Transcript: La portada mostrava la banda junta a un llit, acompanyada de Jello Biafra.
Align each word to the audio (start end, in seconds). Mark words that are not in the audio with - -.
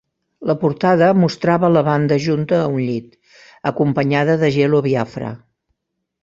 La 0.51 0.53
portada 0.61 1.09
mostrava 1.23 1.69
la 1.73 1.83
banda 1.87 2.17
junta 2.27 2.61
a 2.61 2.71
un 2.71 2.79
llit, 2.87 3.11
acompanyada 3.73 4.39
de 4.45 4.51
Jello 4.57 4.83
Biafra. 4.89 5.33